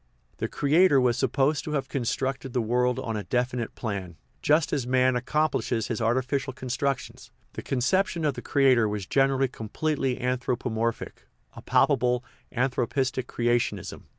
The 0.37 0.47
creator 0.47 0.99
was 0.99 1.15
supposed 1.15 1.63
to 1.63 1.73
have 1.73 1.87
constructed 1.87 2.53
the 2.53 2.59
world 2.61 2.97
on 2.97 3.15
a 3.15 3.21
definite 3.23 3.75
plan, 3.75 4.17
just 4.41 4.73
as 4.73 4.87
man 4.87 5.15
accomplishes 5.15 5.89
his 5.89 6.01
artificial 6.01 6.53
constructions; 6.53 7.29
the 7.53 7.61
concep 7.61 8.07
tion 8.07 8.25
of 8.25 8.33
the 8.33 8.41
creator 8.41 8.89
was 8.89 9.05
generally 9.05 9.47
completely 9.47 10.17
anthropo 10.17 10.71
morphic, 10.71 11.27
a 11.53 11.61
palpable" 11.61 12.23
anthropistic 12.61 13.27
creationism." 13.27 14.05